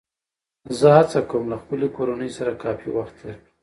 زه 0.77 0.87
هڅه 0.97 1.19
کوم 1.29 1.43
له 1.51 1.57
خپلې 1.61 1.87
کورنۍ 1.95 2.29
سره 2.37 2.59
کافي 2.63 2.89
وخت 2.97 3.15
تېر 3.19 3.35
کړم 3.41 3.49